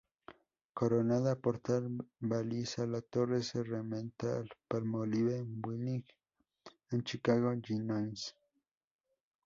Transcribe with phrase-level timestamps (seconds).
[0.73, 6.01] Coronada por tal baliza, la torre se remonta al Palmolive Building
[6.89, 8.35] en Chicago, Illinois.